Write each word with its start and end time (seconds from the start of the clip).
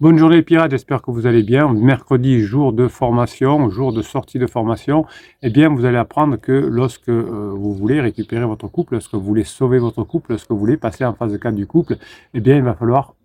Bonne 0.00 0.16
journée 0.16 0.42
pirates, 0.42 0.70
j'espère 0.70 1.02
que 1.02 1.10
vous 1.10 1.26
allez 1.26 1.42
bien. 1.42 1.74
Mercredi, 1.74 2.38
jour 2.40 2.72
de 2.72 2.86
formation, 2.86 3.68
jour 3.68 3.92
de 3.92 4.00
sortie 4.00 4.38
de 4.38 4.46
formation, 4.46 5.04
eh 5.42 5.50
bien 5.50 5.70
vous 5.70 5.84
allez 5.84 5.96
apprendre 5.96 6.36
que 6.36 6.52
lorsque 6.52 7.08
euh, 7.08 7.52
vous 7.52 7.74
voulez 7.74 8.00
récupérer 8.00 8.44
votre 8.44 8.68
couple, 8.68 8.92
lorsque 8.92 9.14
vous 9.14 9.20
voulez 9.20 9.42
sauver 9.42 9.80
votre 9.80 10.04
couple, 10.04 10.30
lorsque 10.30 10.52
vous 10.52 10.58
voulez 10.58 10.76
passer 10.76 11.04
en 11.04 11.14
phase 11.14 11.32
de 11.32 11.36
4 11.36 11.52
du 11.52 11.66
couple, 11.66 11.96
eh 12.32 12.38
bien 12.38 12.54
il 12.58 12.62
va 12.62 12.74
falloir 12.74 13.16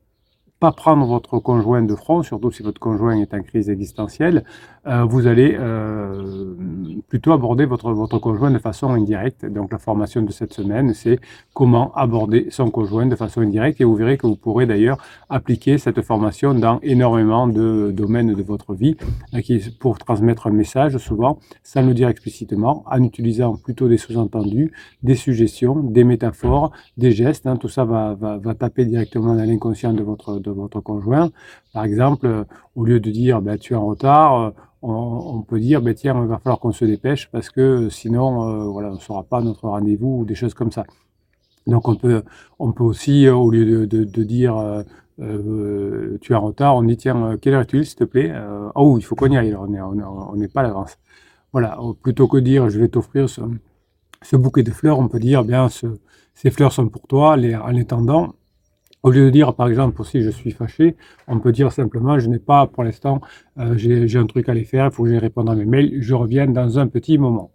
pas 0.63 0.71
prendre 0.71 1.05
votre 1.05 1.39
conjoint 1.39 1.81
de 1.81 1.94
front, 1.94 2.23
surtout 2.23 2.50
si 2.50 2.63
votre 2.63 2.80
conjoint 2.80 3.18
est 3.18 3.34
en 3.34 3.41
crise 3.41 3.70
existentielle, 3.70 4.45
euh, 4.88 5.04
vous 5.04 5.27
allez 5.27 5.57
euh, 5.59 6.55
plutôt 7.09 7.34
aborder 7.34 7.66
votre, 7.66 7.91
votre 7.91 8.18
conjoint 8.18 8.50
de 8.50 8.59
façon 8.59 8.88
indirecte. 8.89 9.45
Donc 9.45 9.73
la 9.73 9.77
formation 9.77 10.21
de 10.21 10.31
cette 10.31 10.54
semaine, 10.54 10.94
c'est 10.94 11.20
comment 11.54 11.94
aborder 11.95 12.48
son 12.49 12.70
conjoint 12.70 13.05
de 13.05 13.16
façon 13.18 13.41
indirecte 13.41 13.81
et 13.81 13.84
vous 13.84 13.95
verrez 13.95 14.18
que 14.18 14.26
vous 14.26 14.38
pourrez 14.38 14.66
d'ailleurs 14.66 14.99
appliquer 15.30 15.77
cette 15.77 16.02
formation 16.02 16.54
dans 16.54 16.80
énormément 16.82 17.45
de 17.45 17.91
domaines 17.93 18.34
de 18.34 18.43
votre 18.43 18.73
vie 18.73 18.95
euh, 19.34 19.59
pour 19.81 19.98
transmettre 19.98 20.48
un 20.48 20.52
message 20.52 20.98
souvent 20.98 21.39
sans 21.61 21.81
le 21.81 21.94
dire 21.94 22.08
explicitement, 22.08 22.86
en 22.89 23.03
utilisant 23.03 23.58
plutôt 23.58 23.89
des 23.89 23.98
sous-entendus, 23.98 24.72
des 25.02 25.16
suggestions, 25.16 25.75
des 25.98 26.05
métaphores, 26.05 26.72
des 26.95 27.11
gestes. 27.11 27.48
Hein. 27.48 27.58
tout 27.58 27.67
ça 27.67 27.84
va, 27.84 28.14
va, 28.14 28.38
va 28.38 28.53
taper 28.53 28.86
directement 28.86 29.36
dans 29.36 29.44
l'inconscient 29.44 29.91
de 29.91 30.03
votre, 30.03 30.39
de 30.39 30.52
votre 30.53 30.80
conjoint. 30.81 31.31
Par 31.73 31.84
exemple, 31.84 32.25
euh, 32.25 32.43
au 32.75 32.85
lieu 32.85 32.99
de 32.99 33.11
dire 33.11 33.41
ben, 33.41 33.57
tu 33.57 33.73
es 33.73 33.75
en 33.75 33.85
retard, 33.85 34.39
euh, 34.39 34.52
on, 34.81 35.41
peut 35.41 35.59
dire 35.59 35.81
ben, 35.81 35.94
tiens, 35.94 36.20
il 36.21 36.27
va 36.27 36.38
falloir 36.39 36.59
qu'on 36.59 36.71
se 36.71 36.85
dépêche 36.85 37.30
parce 37.31 37.49
que 37.49 37.89
sinon, 37.89 38.48
euh, 38.48 38.66
voilà, 38.66 38.89
on 38.89 38.95
ne 38.95 38.99
saura 38.99 39.23
pas 39.23 39.41
notre 39.41 39.67
rendez-vous 39.70 40.20
ou 40.20 40.25
des 40.25 40.35
choses 40.35 40.53
comme 40.53 40.71
ça. 40.71 40.85
Donc 41.67 41.88
on 41.88 41.95
peut, 41.95 42.23
aussi, 42.80 43.30
au 43.30 43.49
lieu 43.49 43.88
de, 43.88 44.23
dire 44.23 44.84
tu 45.17 46.34
es 46.34 46.35
en 46.35 46.41
retard, 46.41 46.75
on 46.75 46.83
dit 46.83 46.97
tiens, 46.97 47.38
quelle 47.41 47.53
heure 47.53 47.61
est-il 47.61 47.85
s'il 47.85 47.95
te 47.95 48.03
plaît 48.03 48.33
Oh, 48.75 48.97
il 48.97 49.02
faut 49.02 49.16
qu'on 49.16 49.31
y 49.31 49.38
aille, 49.38 49.55
on 49.55 50.35
n'est 50.35 50.47
pas 50.49 50.59
à 50.59 50.63
l'avance. 50.63 50.97
Voilà, 51.53 51.80
plutôt 52.02 52.28
que 52.28 52.38
dire 52.38 52.69
je 52.69 52.80
vais 52.80 52.89
t'offrir 52.89 53.30
ce, 53.30 54.35
bouquet 54.35 54.63
de 54.63 54.72
fleurs, 54.72 55.00
on 55.00 55.08
peut 55.08 55.19
dire 55.19 55.45
bien 55.45 55.69
ces 55.69 56.52
fleurs 56.52 56.73
sont 56.73 56.89
pour 56.89 57.08
toi 57.08 57.38
en 57.38 57.69
les 57.69 57.85
tendant 57.85 58.35
au 59.04 59.12
lieu 59.12 59.26
de 59.26 59.30
dire, 59.30 59.54
par 59.54 59.68
exemple, 59.68 60.04
si 60.06 60.22
je 60.22 60.30
suis 60.30 60.52
fâché, 60.52 60.96
on 61.28 61.40
peut 61.40 61.52
dire 61.52 61.72
simplement, 61.72 62.18
je 62.20 62.30
n'ai 62.30 62.40
pas, 62.40 62.68
pour 62.68 62.84
l'instant, 62.84 63.22
euh, 63.59 63.78
j'ai 63.78 64.18
un 64.18 64.26
truc 64.26 64.48
à 64.50 64.54
aller 64.54 64.64
faire, 64.64 64.86
il 64.88 64.92
faut 64.92 65.04
que 65.04 65.09
je 65.09 65.16
réponde 65.18 65.50
à 65.50 65.56
mes 65.56 65.66
mails, 65.66 66.02
je 66.02 66.14
reviens 66.16 66.48
dans 66.48 66.80
un 66.80 66.88
petit 66.88 67.18
moment. 67.18 67.52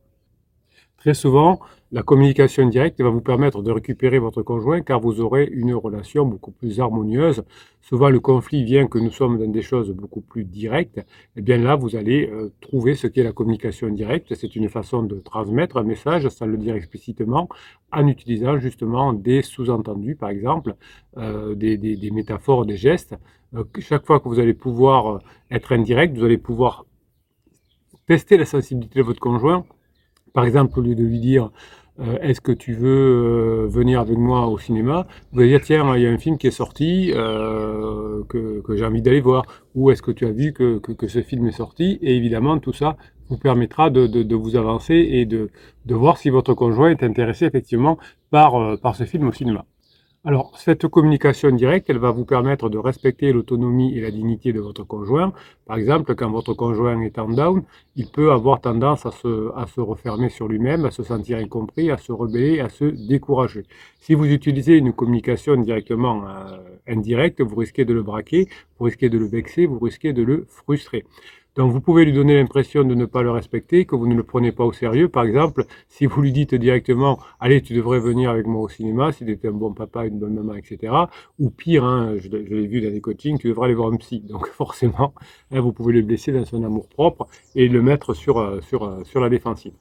Très 0.99 1.15
souvent, 1.15 1.61
la 1.93 2.03
communication 2.03 2.69
directe 2.69 3.01
va 3.01 3.09
vous 3.09 3.21
permettre 3.21 3.63
de 3.63 3.71
récupérer 3.71 4.19
votre 4.19 4.43
conjoint 4.43 4.81
car 4.81 4.99
vous 4.99 5.21
aurez 5.21 5.49
une 5.53 5.73
relation 5.73 6.27
beaucoup 6.27 6.51
plus 6.51 6.81
harmonieuse. 6.81 7.45
Souvent, 7.83 8.11
le 8.11 8.19
conflit 8.19 8.65
vient 8.65 8.89
que 8.89 8.99
nous 8.99 9.13
sommes 9.13 9.39
dans 9.39 9.49
des 9.49 9.63
choses 9.63 9.93
beaucoup 9.93 10.21
plus 10.21 10.45
directes. 10.45 10.99
Et 10.99 11.05
eh 11.37 11.41
bien 11.41 11.57
là, 11.59 11.77
vous 11.77 11.95
allez 11.95 12.29
euh, 12.29 12.53
trouver 12.61 12.97
ce 12.97 13.07
qu'est 13.07 13.23
la 13.23 13.33
communication 13.33 13.89
directe. 13.91 14.35
C'est 14.35 14.57
une 14.57 14.69
façon 14.69 15.05
de 15.05 15.21
transmettre 15.21 15.77
un 15.77 15.85
message 15.85 16.29
sans 16.31 16.47
le 16.47 16.57
dire 16.57 16.75
explicitement 16.75 17.49
en 17.93 18.09
utilisant 18.09 18.59
justement 18.59 19.13
des 19.13 19.43
sous-entendus, 19.43 20.17
par 20.17 20.31
exemple, 20.31 20.75
euh, 21.17 21.55
des, 21.55 22.11
métaphores, 22.13 22.67
des 22.67 22.77
gestes. 22.77 23.15
Euh, 23.55 23.63
chaque 23.79 24.05
fois 24.05 24.19
que 24.19 24.29
vous 24.29 24.41
allez 24.41 24.53
pouvoir 24.53 25.21
être 25.53 25.71
indirect, 25.71 26.19
vous 26.19 26.25
allez 26.25 26.39
pouvoir 26.39 26.87
tester 28.09 28.37
la 28.37 28.47
sensibilité 28.47 28.99
de 28.99 29.05
votre 29.05 29.21
conjoint 29.21 29.65
par 30.33 30.45
exemple, 30.45 30.79
au 30.79 30.83
lieu 30.83 30.95
de 30.95 31.05
lui 31.05 31.21
dire 31.21 31.51
euh, 32.01 32.17
est-ce 32.21 32.41
que 32.41 32.53
tu 32.53 32.75
veux 32.75 33.65
euh, 33.65 33.67
venir 33.69 33.99
avec 34.01 34.17
moi 34.17 34.47
au 34.47 34.57
cinéma 34.57 35.09
Vous 35.33 35.41
allez 35.41 35.49
dire 35.49 35.61
tiens, 35.61 35.97
il 35.97 36.03
y 36.03 36.07
a 36.07 36.11
un 36.11 36.19
film 36.19 36.39
qui 36.39 36.47
est 36.47 36.53
sorti 36.53 37.11
euh, 37.13 38.23
que, 38.29 38.63
j'ai 38.77 38.85
envie 38.85 39.03
d'aller 39.03 39.21
voir. 39.21 39.45
Ou 39.75 39.91
est-ce 39.91 40.03
que 40.03 40.13
tu 40.13 40.25
as 40.27 40.31
vu 40.31 40.53
que, 40.53 40.81
ce 41.09 41.23
film 41.23 41.47
est 41.49 41.53
sorti? 41.53 41.99
Et 42.03 42.17
évidemment, 42.17 42.59
tout 42.59 42.73
ça 42.73 42.97
vous 43.29 43.37
permettra 43.37 43.91
de, 43.91 44.35
vous 44.35 44.57
avancer 44.57 44.95
et 44.95 45.27
de, 45.27 45.51
voir 45.87 46.19
si 46.19 46.31
votre 46.31 46.55
conjoint 46.55 46.91
est 46.91 47.03
intéressé 47.03 47.47
effectivement 47.47 47.99
par, 48.31 48.79
par 48.81 48.95
ce 48.95 49.05
film 49.05 49.29
au 49.29 49.33
cinéma. 49.33 49.65
Alors, 50.25 50.59
cette 50.59 50.89
communication 50.89 51.51
directe, 51.53 51.89
elle 51.91 51.99
va 51.99 52.11
vous 52.11 52.25
permettre 52.25 52.69
de 52.69 52.77
respecter 52.77 53.33
l'autonomie 53.33 53.97
et 53.97 54.01
la 54.01 54.11
dignité 54.11 54.53
de 54.53 54.61
votre 54.61 54.83
conjoint. 54.83 55.33
Par 55.65 55.79
exemple, 55.79 56.17
quand 56.17 56.31
votre 56.31 56.55
conjoint 56.55 57.01
est 57.03 57.19
en 57.21 57.29
down, 57.29 57.63
il 57.95 58.09
peut 58.11 58.33
avoir 58.33 58.61
tendance 58.61 59.07
à 59.07 59.13
se, 59.13 59.51
à 59.55 59.65
refermer 59.77 60.29
sur 60.29 60.49
lui-même, 60.49 60.85
à 60.85 60.91
se 60.91 61.05
sentir 61.05 61.39
incompris, 61.39 61.93
à 61.93 61.99
se 61.99 62.11
rebeller, 62.11 62.59
à 62.61 62.69
se 62.69 62.85
décourager. 62.85 63.63
Si 64.01 64.15
vous 64.15 64.27
utilisez 64.27 64.77
une 64.77 64.93
communication 64.93 65.57
directement 65.57 66.27
euh, 66.27 66.59
indirecte, 66.89 67.41
vous 67.41 67.57
risquez 67.57 67.85
de 67.85 67.95
le 67.95 68.03
braquer, 68.03 68.49
vous 68.79 68.87
risquez 68.87 69.09
de 69.09 69.19
le 69.19 69.27
vexer, 69.27 69.67
vous 69.67 69.79
risquez 69.79 70.13
de 70.13 70.25
le 70.25 70.47
frustrer. 70.49 71.05
Donc 71.57 71.73
vous 71.73 71.81
pouvez 71.81 72.05
lui 72.05 72.13
donner 72.13 72.35
l'impression 72.35 72.85
de 72.85 72.95
ne 72.95 73.05
pas 73.05 73.23
le 73.23 73.31
respecter, 73.31 73.85
que 73.85 73.97
vous 73.97 74.07
ne 74.07 74.15
le 74.15 74.23
prenez 74.23 74.53
pas 74.53 74.65
au 74.65 74.73
sérieux. 74.73 75.09
Par 75.09 75.25
exemple, 75.25 75.65
si 75.89 76.07
vous 76.07 76.23
lui 76.23 76.33
dites 76.33 76.55
directement 76.55 77.19
«Allez, 77.41 77.63
tu 77.63 77.75
devrais 77.75 77.99
venir 77.99 78.31
avec 78.31 78.47
moi 78.47 78.63
au 78.63 78.69
cinéma, 78.69 79.11
si 79.13 79.25
tu 79.25 79.33
étais 79.33 79.49
un 79.49 79.53
bon 79.53 79.73
papa, 79.73 80.07
une 80.07 80.19
bonne 80.19 80.35
maman, 80.35 80.55
etc.» 80.55 80.93
Ou 81.39 81.51
pire, 81.51 81.85
hein, 81.85 82.15
je, 82.19 82.29
l'ai 82.29 82.67
vu 82.67 82.81
dans 82.81 82.91
les 82.91 83.01
coachings, 83.01 83.39
tu 83.39 83.49
devrais 83.49 83.67
aller 83.67 83.75
voir 83.75 83.93
un 83.93 83.97
psy. 83.97 84.21
Donc 84.21 84.47
forcément, 84.53 85.15
hein, 85.51 85.61
vous 85.61 85.73
pouvez 85.73 85.93
le 85.95 86.03
blesser 86.03 86.33
dans 86.33 86.45
son 86.45 86.63
amour 86.63 86.89
propre 86.89 87.27
et 87.55 87.69
le 87.69 87.83
mettre 87.83 88.15
sur, 88.15 88.39
euh, 88.39 88.61
euh, 88.73 89.05
sur 89.05 89.21
la 89.21 89.29
défensive. 89.29 89.73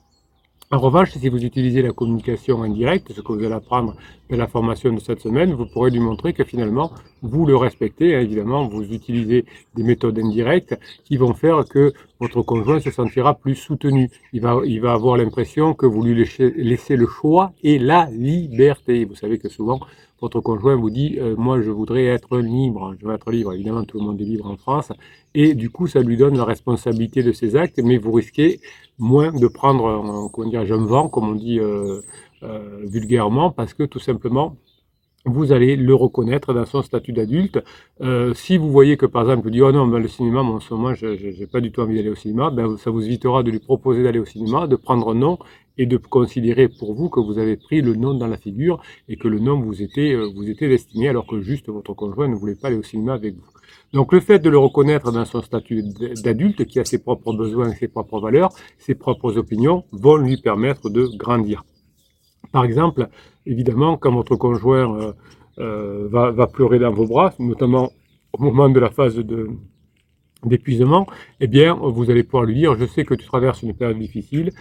En 0.70 0.80
revanche, 0.80 1.12
si 1.12 1.30
vous 1.30 1.46
utilisez 1.46 1.82
la 1.82 1.94
communication 1.94 2.62
indirecte, 2.62 3.14
ce 3.14 3.22
que 3.22 3.32
vous 3.32 3.42
allez 3.42 3.54
apprendre 3.54 3.96
dans 4.30 4.36
la 4.36 4.48
formation 4.48 4.92
de 4.92 5.00
cette 5.00 5.22
semaine, 5.22 5.54
vous 5.54 5.66
pourrez 5.66 5.92
lui 5.92 6.02
montrer 6.02 6.34
que 6.34 6.44
finalement, 6.44 6.92
vous 7.22 7.46
le 7.46 7.56
respectez. 7.56 8.10
Évidemment, 8.10 8.68
vous 8.68 8.84
utilisez 8.84 9.46
des 9.76 9.84
méthodes 9.84 10.20
indirectes 10.20 10.78
qui 11.06 11.16
vont 11.16 11.34
faire 11.34 11.64
que 11.70 11.94
votre 12.20 12.42
conjoint 12.42 12.80
se 12.80 12.92
sentira 12.92 13.36
plus 13.36 13.56
soutenu. 13.56 14.10
Il 14.34 14.42
va, 14.42 14.60
il 14.66 14.82
va 14.82 14.94
avoir 14.94 15.18
l'impression 15.18 15.74
que 15.74 15.86
vous 15.86 16.04
lui 16.04 16.16
laissez, 16.16 16.96
le 16.96 17.08
choix 17.08 17.54
et 17.64 17.80
la 17.80 18.10
liberté. 18.12 19.06
Vous 19.06 19.16
savez 19.16 19.38
que 19.38 19.50
souvent, 19.50 19.80
votre 20.20 20.40
conjoint 20.42 20.76
vous 20.76 20.90
dit 20.90 21.18
euh, 21.20 21.36
moi 21.38 21.62
je 21.62 21.70
voudrais 21.70 22.06
être 22.06 22.40
libre, 22.40 22.96
je 23.00 23.06
veux 23.06 23.14
être 23.14 23.30
libre, 23.30 23.54
évidemment 23.54 23.84
tout 23.84 24.00
le 24.00 24.06
monde 24.06 24.20
est 24.20 24.24
libre 24.24 24.48
en 24.48 24.58
France, 24.58 24.92
et 25.36 25.54
du 25.54 25.70
coup 25.70 25.86
ça 25.86 26.02
lui 26.02 26.18
donne 26.18 26.36
la 26.38 26.44
responsabilité 26.44 27.22
de 27.22 27.32
ses 27.32 27.56
actes, 27.56 27.80
mais 27.84 27.98
vous 27.98 28.12
risquez 28.14 28.60
moins 28.98 29.32
de 29.32 29.48
prendre, 29.48 29.86
euh, 29.86 30.28
comment 30.34 30.50
dire, 30.50 30.64
me 30.64 30.88
vends, 30.88 31.08
comme 31.08 31.30
on 31.30 31.36
dit 31.36 31.60
euh, 31.60 32.02
vulgairement, 32.84 33.52
parce 33.52 33.76
que 33.76 33.84
tout 33.84 34.00
simplement 34.00 34.56
vous 35.28 35.52
allez 35.52 35.76
le 35.76 35.94
reconnaître 35.94 36.54
dans 36.54 36.66
son 36.66 36.82
statut 36.82 37.14
d'adulte. 37.14 37.60
si 38.34 38.58
vous 38.58 38.72
voyez 38.72 38.98
que 38.98 39.06
par 39.06 39.24
exemple, 39.24 39.44
vous 39.44 39.50
dites 39.50 39.62
oh 39.62 39.72
non, 39.72 39.88
ben, 39.88 40.00
le 40.00 40.08
cinéma, 40.08 40.42
moi, 40.42 40.56
en 40.56 40.60
ce 40.60 40.96
je 40.96 41.40
n'ai 41.40 41.48
pas 41.48 41.62
du 41.62 41.72
tout 41.72 41.82
envie 41.82 41.96
d'aller 41.96 42.10
au 42.10 42.16
cinéma, 42.16 42.50
ben, 42.50 42.78
ça 42.78 42.90
vous 42.92 43.04
évitera 43.06 43.44
de 43.44 43.52
lui 43.52 43.60
proposer 43.60 44.04
d'aller 44.04 44.20
au 44.20 44.26
cinéma, 44.26 44.68
de 44.68 44.76
prendre 44.76 45.12
un 45.12 45.16
nom 45.16 45.38
et 45.78 45.86
de 45.86 45.98
considérer 45.98 46.68
pour 46.68 46.94
vous 46.94 47.10
que 47.10 47.20
vous 47.20 47.38
avez 47.38 47.56
pris 47.56 47.82
le 47.82 47.96
nom 47.96 48.14
dans 48.14 48.28
la 48.28 48.38
figure 48.38 48.82
et 49.08 49.16
que 49.16 49.28
le 49.28 49.40
nom 49.40 49.60
vous 49.60 49.82
était, 49.82 50.14
euh, 50.14 50.30
vous 50.36 50.50
était 50.50 50.68
destiné 50.68 51.10
alors 51.10 51.28
que 51.28 51.42
juste 51.42 51.70
votre 51.70 51.94
conjoint 51.94 52.28
ne 52.28 52.36
voulait 52.36 52.56
pas 52.56 52.68
aller 52.70 52.78
au 52.78 52.84
cinéma 52.84 53.14
avec 53.14 53.36
vous. 53.36 53.46
Donc 53.94 54.12
le 54.12 54.20
fait 54.20 54.40
de 54.40 54.50
le 54.50 54.58
reconnaître 54.58 55.12
dans 55.12 55.26
son 55.26 55.42
statut 55.42 55.84
d'adulte 56.24 56.66
qui 56.66 56.80
a 56.80 56.86
ses 56.86 57.00
propres 57.00 57.34
besoins, 57.34 57.74
ses 57.74 57.88
propres 57.88 58.20
valeurs, 58.20 58.50
ses 58.78 58.96
propres 58.96 59.38
opinions 59.38 59.86
vont 59.92 60.18
lui 60.18 60.38
permettre 60.38 60.90
de 60.90 61.08
grandir. 61.16 61.64
Par 62.52 62.64
exemple, 62.64 63.10
évidemment, 63.48 63.98
quand 63.98 64.14
votre 64.14 64.36
conjoint 64.36 65.00
euh, 65.00 65.14
euh, 65.60 66.08
va, 66.10 66.48
pleurer 66.48 66.80
dans 66.80 66.92
vos 66.92 67.06
bras, 67.06 67.34
notamment 67.40 67.92
au 68.34 68.42
moment 68.42 68.70
de 68.70 68.80
la 68.80 68.90
phase 68.90 69.20
d'épuisement, 70.46 71.08
eh 71.40 71.48
bien, 71.48 71.74
vous 71.74 72.12
allez 72.12 72.24
pouvoir 72.24 72.44
lui 72.44 72.56
dire, 72.56 72.78
je 72.78 72.86
sais 72.86 73.04
que 73.06 73.16
tu 73.16 73.26
traverses 73.26 73.64
une 73.64 73.74
période 73.74 73.98
difficile, 73.98 74.52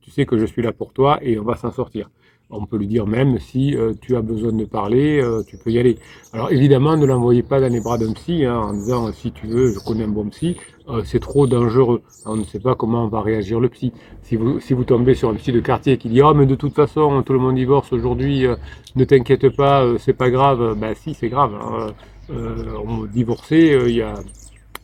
tu 0.00 0.10
sais 0.10 0.24
que 0.24 0.38
je 0.38 0.46
suis 0.46 0.62
là 0.62 0.72
pour 0.72 0.92
toi 0.92 1.18
et 1.22 1.38
on 1.38 1.44
va 1.44 1.56
s'en 1.56 1.70
sortir. 1.70 2.10
On 2.48 2.64
peut 2.64 2.76
lui 2.76 2.86
dire 2.86 3.08
même 3.08 3.40
si 3.40 3.76
euh, 3.76 3.92
tu 4.00 4.14
as 4.14 4.22
besoin 4.22 4.52
de 4.52 4.64
parler, 4.64 5.20
tu 5.48 5.56
peux 5.58 5.70
y 5.70 5.78
aller. 5.80 5.98
Alors 6.32 6.52
évidemment, 6.52 6.96
ne 6.96 7.04
l'envoyez 7.04 7.42
pas 7.42 7.60
dans 7.60 7.72
les 7.72 7.80
bras 7.80 7.98
d'un 7.98 8.12
psy 8.12 8.44
hein, 8.44 8.56
en 8.56 8.72
disant 8.72 9.12
si 9.12 9.32
tu 9.32 9.48
veux, 9.48 9.72
je 9.72 9.80
connais 9.80 10.04
un 10.04 10.08
bon 10.08 10.28
psy, 10.30 10.56
euh, 10.88 11.02
c'est 11.04 11.20
trop 11.20 11.46
dangereux. 11.46 12.02
On 12.24 12.36
ne 12.36 12.44
sait 12.44 12.60
pas 12.60 12.74
comment 12.74 13.08
va 13.08 13.20
réagir 13.20 13.60
le 13.60 13.68
psy. 13.68 13.92
Si 14.22 14.36
vous, 14.36 14.60
si 14.60 14.72
vous 14.72 14.84
tombez 14.84 15.14
sur 15.14 15.28
un 15.30 15.34
psy 15.34 15.52
de 15.52 15.60
quartier 15.60 15.98
qui 15.98 16.08
dit 16.08 16.22
oh 16.22 16.34
mais 16.34 16.46
de 16.46 16.54
toute 16.54 16.74
façon 16.74 17.22
tout 17.22 17.32
le 17.32 17.38
monde 17.38 17.56
divorce 17.56 17.92
aujourd'hui, 17.92 18.46
ne 18.94 19.04
t'inquiète 19.04 19.48
pas, 19.56 19.84
c'est 19.98 20.12
pas 20.12 20.30
grave. 20.30 20.76
Ben 20.78 20.94
si, 20.94 21.14
c'est 21.14 21.28
grave. 21.28 21.54
Hein. 21.54 21.92
on 22.30 23.04
divorcer, 23.04 23.78
il 23.86 23.94
y 23.96 24.02
a 24.02 24.14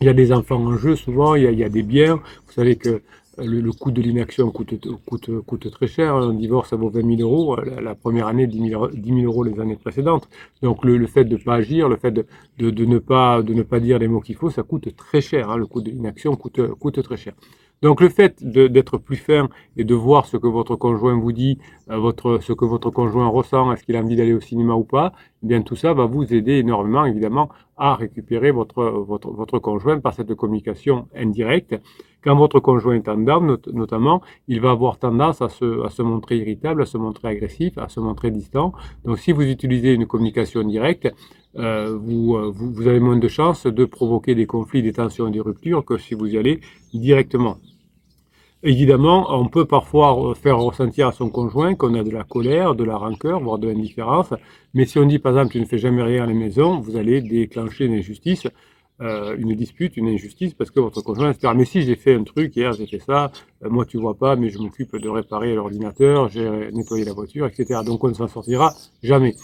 y 0.04 0.08
a 0.08 0.12
des 0.12 0.32
enfants 0.32 0.56
en 0.56 0.76
jeu 0.76 0.96
souvent, 0.96 1.34
il 1.34 1.44
y 1.44 1.64
a, 1.64 1.68
des 1.68 1.82
biens. 1.82 2.16
Vous 2.16 2.52
savez 2.52 2.76
que 2.76 3.02
le, 3.38 3.72
coût 3.72 3.90
de 3.90 4.02
l'inaction 4.02 4.50
coûte, 4.50 4.74
coûte, 5.06 5.30
coûte, 5.46 5.70
très 5.70 5.86
cher. 5.86 6.14
Un 6.14 6.34
divorce, 6.34 6.70
ça 6.70 6.76
vaut 6.76 6.90
20 6.90 7.16
000 7.16 7.28
euros. 7.28 7.56
La, 7.56 7.94
première 7.94 8.26
année, 8.26 8.46
10 8.46 8.70
000, 8.70 8.90
euros 9.24 9.44
les 9.44 9.58
années 9.60 9.76
précédentes. 9.76 10.28
Donc 10.62 10.84
le, 10.84 11.06
fait 11.06 11.24
de 11.24 11.36
ne 11.36 11.42
pas 11.42 11.54
agir, 11.54 11.88
le 11.88 11.96
fait 11.96 12.12
de, 12.12 12.26
de, 12.58 12.84
ne 12.84 12.98
pas, 12.98 13.42
de 13.42 13.54
ne 13.54 13.62
pas 13.62 13.80
dire 13.80 13.98
les 13.98 14.08
mots 14.08 14.20
qu'il 14.20 14.36
faut, 14.36 14.50
ça 14.50 14.62
coûte 14.62 14.94
très 14.96 15.20
cher. 15.20 15.50
Hein. 15.50 15.56
Le 15.56 15.66
coût 15.66 15.80
de 15.80 15.90
l'inaction 15.90 16.34
coûte, 16.36 16.60
coûte 16.78 17.02
très 17.02 17.16
cher. 17.16 17.34
Donc 17.82 18.00
le 18.00 18.08
fait 18.08 18.42
d'être 18.44 18.96
plus 18.96 19.16
ferme 19.16 19.48
et 19.76 19.82
de 19.82 19.94
voir 19.94 20.26
ce 20.26 20.36
que 20.36 20.46
votre 20.46 20.76
conjoint 20.76 21.18
vous 21.18 21.32
dit, 21.32 21.58
euh, 21.90 21.98
votre, 21.98 22.38
ce 22.40 22.52
que 22.52 22.64
votre 22.64 22.90
conjoint 22.90 23.26
ressent, 23.26 23.72
est-ce 23.72 23.82
qu'il 23.82 23.96
a 23.96 24.00
envie 24.00 24.14
d'aller 24.14 24.34
au 24.34 24.40
cinéma 24.40 24.74
ou 24.74 24.84
pas, 24.84 25.12
eh 25.42 25.48
bien 25.48 25.62
tout 25.62 25.74
ça 25.74 25.92
va 25.92 26.06
vous 26.06 26.32
aider 26.32 26.58
énormément 26.58 27.04
évidemment 27.04 27.48
à 27.76 27.94
récupérer 27.94 28.50
votre, 28.50 28.82
votre, 28.82 29.58
conjoint 29.58 29.98
par 29.98 30.14
cette 30.14 30.34
communication 30.34 31.08
indirecte. 31.14 31.80
Quand 32.22 32.36
votre 32.36 32.60
conjoint 32.60 32.94
est 32.94 33.08
en 33.08 33.16
down, 33.16 33.58
notamment, 33.72 34.22
il 34.46 34.60
va 34.60 34.70
avoir 34.70 34.98
tendance 34.98 35.42
à 35.42 35.48
se, 35.48 36.02
montrer 36.02 36.36
irritable, 36.38 36.82
à 36.82 36.86
se 36.86 36.98
montrer 36.98 37.28
agressif, 37.28 37.76
à 37.78 37.88
se 37.88 37.98
montrer 37.98 38.30
distant. 38.30 38.72
Donc 39.04 39.18
si 39.18 39.32
vous 39.32 39.42
utilisez 39.42 39.94
une 39.94 40.06
communication 40.06 40.62
directe, 40.62 41.12
euh, 41.56 41.98
vous, 42.00 42.36
euh, 42.36 42.52
vous, 42.54 42.86
avez 42.86 43.00
moins 43.00 43.16
de 43.16 43.28
chances 43.28 43.66
de 43.66 43.84
provoquer 43.84 44.34
des 44.34 44.46
conflits, 44.46 44.82
des 44.82 44.92
tensions 44.92 45.28
et 45.28 45.30
des 45.30 45.40
ruptures 45.40 45.84
que 45.84 45.98
si 45.98 46.14
vous 46.14 46.26
y 46.26 46.38
allez 46.38 46.60
directement. 46.94 47.56
Évidemment, 48.64 49.26
on 49.36 49.48
peut 49.48 49.64
parfois 49.64 50.34
faire 50.36 50.58
ressentir 50.58 51.08
à 51.08 51.12
son 51.12 51.30
conjoint 51.30 51.74
qu'on 51.74 51.94
a 51.94 52.04
de 52.04 52.10
la 52.10 52.22
colère, 52.22 52.76
de 52.76 52.84
la 52.84 52.96
rancœur, 52.96 53.40
voire 53.40 53.58
de 53.58 53.66
l'indifférence. 53.66 54.32
Mais 54.72 54.86
si 54.86 55.00
on 55.00 55.04
dit 55.04 55.18
par 55.18 55.32
exemple 55.32 55.52
tu 55.52 55.60
ne 55.60 55.64
fais 55.64 55.78
jamais 55.78 56.02
rien 56.02 56.22
à 56.22 56.26
la 56.26 56.32
maison, 56.32 56.78
vous 56.78 56.96
allez 56.96 57.20
déclencher 57.20 57.86
une 57.86 57.94
injustice, 57.94 58.46
euh, 59.02 59.34
une 59.36 59.54
dispute, 59.54 59.96
une 59.96 60.06
injustice 60.06 60.54
parce 60.54 60.70
que 60.70 60.78
votre 60.78 61.00
conjoint, 61.00 61.32
etc. 61.32 61.52
Mais 61.56 61.64
si 61.64 61.82
j'ai 61.82 61.96
fait 61.96 62.14
un 62.14 62.22
truc 62.22 62.54
hier, 62.54 62.72
j'ai 62.72 62.86
fait 62.86 63.00
ça, 63.00 63.32
euh, 63.64 63.68
moi 63.68 63.84
tu 63.84 63.96
vois 63.96 64.14
pas, 64.14 64.36
mais 64.36 64.48
je 64.48 64.58
m'occupe 64.58 64.94
de 64.96 65.08
réparer 65.08 65.56
l'ordinateur, 65.56 66.28
j'ai 66.28 66.70
nettoyé 66.70 67.04
la 67.04 67.12
voiture, 67.12 67.46
etc. 67.46 67.80
Donc 67.84 68.04
on 68.04 68.08
ne 68.08 68.14
s'en 68.14 68.28
sortira 68.28 68.72
jamais. 69.02 69.34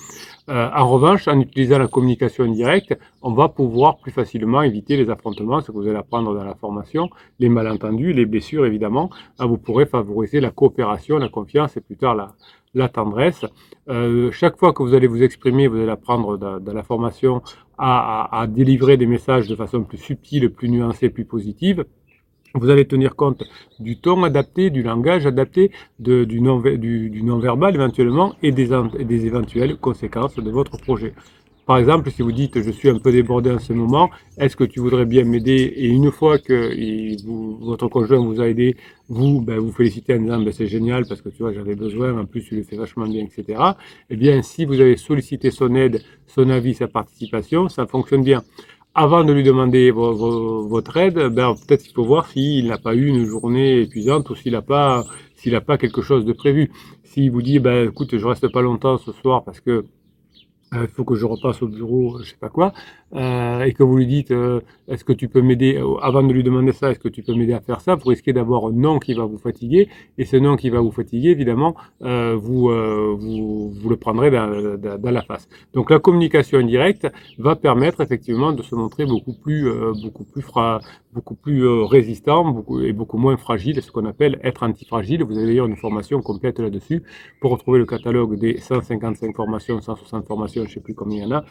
Euh, 0.49 0.71
en 0.77 0.89
revanche, 0.89 1.27
en 1.27 1.41
utilisant 1.41 1.79
la 1.79 1.89
communication 1.89 2.45
indirecte, 2.45 2.97
on 3.21 3.33
va 3.33 3.49
pouvoir 3.49 3.99
plus 3.99 4.13
facilement 4.13 4.63
éviter 4.63 4.97
les 4.97 5.11
affrontements, 5.11 5.61
ce 5.61 5.73
que 5.73 5.77
vous 5.77 5.89
allez 5.89 5.97
apprendre 5.97 6.33
dans 6.35 6.45
la 6.45 6.55
formation, 6.55 7.11
les 7.41 7.49
malentendus, 7.49 8.13
les 8.13 8.27
blessures 8.27 8.65
évidemment. 8.65 9.11
Ah, 9.41 9.47
vous 9.47 9.59
pourrez 9.59 9.87
favoriser 9.87 10.39
la 10.39 10.51
coopération, 10.51 11.19
la 11.19 11.31
confiance 11.31 11.77
et 11.77 11.81
plus 11.81 11.97
tard 11.97 12.15
la, 12.15 12.89
tendresse. 12.89 13.45
Chaque 14.31 14.57
fois 14.57 14.73
que 14.73 14.85
vous 14.85 14.95
allez 14.95 15.09
vous 15.09 15.23
exprimer, 15.23 15.67
vous 15.67 15.79
allez 15.79 15.91
apprendre 15.91 16.39
dans, 16.39 16.73
la 16.73 16.83
formation 16.85 17.43
à, 17.79 18.47
délivrer 18.49 18.97
des 18.97 19.07
messages 19.07 19.49
de 19.49 19.55
façon 19.55 19.83
plus 19.83 19.99
subtile, 19.99 20.51
plus 20.51 20.69
nuancée, 20.69 21.11
plus 21.11 21.25
positive. 21.25 21.85
Vous 22.55 22.71
allez 22.71 22.87
tenir 22.87 23.15
compte 23.15 23.45
du 23.79 24.01
ton 24.01 24.25
adapté, 24.25 24.71
du 24.71 24.83
langage 24.83 25.27
adapté, 25.27 25.71
du 25.99 26.41
non-verbal 26.41 27.75
éventuellement 27.75 28.35
et 28.43 28.53
des 28.53 29.27
éventuelles 29.27 29.77
conséquences 29.77 30.37
de 30.37 30.51
votre 30.51 30.79
projet. 30.79 31.15
Par 31.69 31.77
exemple, 31.77 32.11
si 32.11 32.23
vous 32.23 32.33
dites 32.33 32.63
je 32.63 32.71
suis 32.71 32.89
un 32.89 32.99
peu 32.99 33.13
débordé 33.13 33.51
en 33.51 33.59
ce 33.59 33.75
moment, 33.75 34.09
est-ce 34.39 34.57
que 34.57 34.65
tu 34.65 34.81
voudrais 34.81 35.05
bien 35.05 35.25
m'aider 35.25 35.71
Et 35.77 35.87
une 35.87 36.11
fois 36.11 36.39
que 36.39 36.57
votre 37.63 37.89
conjoint 37.89 38.25
vous 38.25 38.41
a 38.41 38.49
aidé, 38.49 38.75
vous 39.11 39.43
ben, 39.43 39.59
vous 39.59 39.71
félicitez 39.71 40.15
en 40.15 40.21
disant 40.23 40.41
ben, 40.41 40.51
c'est 40.51 40.67
génial 40.67 41.05
parce 41.07 41.21
que 41.21 41.29
tu 41.29 41.43
vois 41.43 41.53
j'avais 41.53 41.75
besoin, 41.75 42.19
en 42.19 42.25
plus 42.25 42.43
tu 42.43 42.57
le 42.57 42.63
fais 42.63 42.77
vachement 42.77 43.07
bien, 43.07 43.23
etc. 43.23 43.61
Eh 44.09 44.17
bien, 44.17 44.41
si 44.41 44.65
vous 44.65 44.81
avez 44.81 44.97
sollicité 44.97 45.51
son 45.51 45.75
aide, 45.75 46.01
son 46.27 46.49
avis, 46.49 46.73
sa 46.73 46.89
participation, 46.89 47.69
ça 47.69 47.87
fonctionne 47.87 48.23
bien 48.23 48.43
avant 48.95 49.23
de 49.23 49.33
lui 49.35 49.43
demander 49.43 49.91
votre 49.91 50.97
aide, 50.97 51.19
ben, 51.29 51.55
peut-être 51.55 51.83
qu'il 51.83 51.93
faut 51.93 52.05
voir 52.07 52.29
s'il 52.29 52.67
n'a 52.69 52.79
pas 52.79 52.95
eu 52.95 53.09
une 53.09 53.27
journée 53.27 53.83
épuisante 53.83 54.31
ou 54.31 54.35
s'il 54.35 54.53
n'a 54.53 54.63
pas, 54.63 55.05
pas 55.67 55.77
quelque 55.77 56.01
chose 56.01 56.25
de 56.25 56.33
prévu. 56.33 56.71
S'il 57.05 57.31
vous 57.31 57.43
dit, 57.43 57.59
ben, 57.59 57.91
écoute, 57.91 58.17
je 58.17 58.27
reste 58.27 58.49
pas 58.49 58.63
longtemps 58.63 58.97
ce 58.97 59.13
soir 59.13 59.45
parce 59.45 59.61
que 59.61 59.85
euh, 60.75 60.83
il 60.83 60.89
faut 60.89 61.05
que 61.05 61.15
je 61.15 61.25
repasse 61.25 61.63
au 61.63 61.69
bureau, 61.69 62.19
je 62.23 62.31
sais 62.31 62.37
pas 62.39 62.51
quoi, 62.51 62.73
euh, 63.15 63.63
et 63.63 63.73
que 63.73 63.83
vous 63.83 63.97
lui 63.97 64.07
dites, 64.07 64.31
euh, 64.31 64.61
est-ce 64.87 65.03
que 65.03 65.15
tu 65.15 65.29
peux 65.29 65.41
m'aider, 65.41 65.83
avant 66.03 66.23
de 66.23 66.33
lui 66.33 66.43
demander 66.43 66.73
ça, 66.73 66.91
est-ce 66.91 66.99
que 66.99 67.09
tu 67.09 67.23
peux 67.23 67.35
m'aider 67.35 67.55
à 67.55 67.61
faire 67.61 67.81
ça, 67.81 67.95
vous 67.95 68.09
risquez 68.09 68.35
d'avoir 68.35 68.67
un 68.67 68.73
non 68.73 68.99
qui 68.99 69.15
va 69.15 69.25
vous 69.25 69.39
fatiguer, 69.39 69.89
et 70.19 70.27
ce 70.27 70.37
non 70.37 70.57
qui 70.57 70.69
va 70.69 70.81
vous 70.81 70.91
fatiguer, 70.91 71.31
évidemment, 71.31 71.75
vous, 72.01 72.69
vous, 72.69 73.71
vous, 73.71 73.89
le 73.89 73.97
prendrez 73.97 74.31
dans, 74.31 74.77
dans, 74.99 75.11
la 75.11 75.23
face. 75.23 75.49
Donc 75.73 75.91
la 75.91 75.99
communication 75.99 76.59
indirecte 76.59 77.07
va 77.39 77.57
permettre 77.57 78.01
effectivement 78.03 78.53
de 78.53 78.63
se 78.63 78.75
montrer 78.75 79.07
beaucoup 79.07 79.33
plus, 79.33 79.71
beaucoup 80.03 80.25
plus, 80.25 80.43
fra 80.43 80.81
beaucoup 81.19 81.35
plus 81.35 81.67
résistant 81.97 82.53
beaucoup, 82.53 82.81
et 82.81 82.93
beaucoup 82.93 83.19
moins 83.19 83.37
fragile, 83.37 83.83
ce 83.83 83.91
qu'on 83.91 84.07
appelle 84.07 84.39
être 84.45 84.63
antifragile. 84.63 85.25
Vous 85.25 85.37
avez 85.37 85.47
d'ailleurs 85.49 85.67
une 85.67 85.77
formation 85.77 86.23
complète 86.23 86.61
là-dessus 86.61 87.03
pour 87.41 87.51
retrouver 87.51 87.81
le 87.81 87.87
catalogue 87.87 88.39
des 88.39 88.59
155 88.59 89.35
formations, 89.35 89.81
160 89.81 90.27
formations 90.29 90.63
je 90.63 90.69
ne 90.69 90.75
sais 90.75 90.81
plus 90.81 90.95
combien 90.95 91.19
il 91.19 91.29
y 91.29 91.33
en 91.33 91.39
a, 91.39 91.45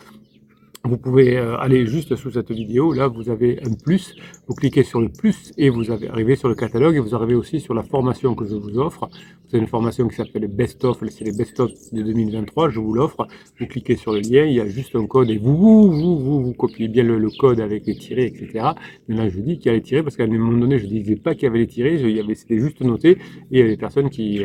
vous 0.87 0.97
pouvez 0.97 1.37
euh, 1.37 1.57
aller 1.57 1.85
juste 1.85 2.15
sous 2.15 2.31
cette 2.31 2.51
vidéo, 2.51 2.93
là 2.93 3.07
vous 3.07 3.29
avez 3.29 3.59
un 3.63 3.73
plus, 3.73 4.15
vous 4.47 4.55
cliquez 4.55 4.83
sur 4.83 5.01
le 5.01 5.09
plus 5.09 5.53
et 5.57 5.69
vous 5.69 5.91
arrivez 5.91 6.35
sur 6.35 6.49
le 6.49 6.55
catalogue 6.55 6.95
et 6.95 6.99
vous 6.99 7.13
arrivez 7.15 7.35
aussi 7.35 7.59
sur 7.59 7.73
la 7.73 7.83
formation 7.83 8.35
que 8.35 8.45
je 8.45 8.55
vous 8.55 8.79
offre. 8.79 9.09
C'est 9.49 9.57
une 9.57 9.67
formation 9.67 10.07
qui 10.09 10.15
s'appelle 10.15 10.47
Best 10.47 10.83
of, 10.83 11.01
c'est 11.09 11.23
les 11.23 11.31
Best 11.31 11.59
of 11.61 11.71
de 11.93 12.01
2023, 12.01 12.69
je 12.69 12.79
vous 12.81 12.93
l'offre. 12.93 13.27
Vous 13.57 13.65
cliquez 13.65 13.95
sur 13.95 14.11
le 14.11 14.19
lien, 14.19 14.43
il 14.43 14.53
y 14.53 14.59
a 14.59 14.67
juste 14.67 14.95
un 14.95 15.05
code 15.05 15.29
et 15.29 15.37
vous, 15.37 15.55
vous, 15.55 16.19
vous, 16.19 16.43
vous, 16.43 16.53
copiez 16.53 16.89
bien 16.89 17.03
le, 17.03 17.29
code 17.37 17.61
avec 17.61 17.85
les 17.85 17.95
tirés, 17.95 18.25
etc. 18.25 18.71
Mais 19.07 19.15
là 19.15 19.29
je 19.29 19.39
dis 19.39 19.57
qu'il 19.57 19.67
y 19.67 19.69
a 19.69 19.73
les 19.73 19.81
tirés 19.81 20.03
parce 20.03 20.17
qu'à 20.17 20.23
un 20.23 20.27
moment 20.27 20.57
donné 20.57 20.79
je 20.79 20.85
ne 20.85 20.89
disais 20.89 21.15
pas 21.15 21.33
qu'il 21.33 21.43
y 21.43 21.47
avait 21.47 21.59
les 21.59 21.67
tirés, 21.67 21.97
c'était 22.35 22.59
juste 22.59 22.81
noté 22.81 23.11
et 23.11 23.17
il 23.51 23.57
y 23.57 23.61
avait 23.61 23.71
des 23.71 23.77
personnes 23.77 24.09
qui 24.09 24.41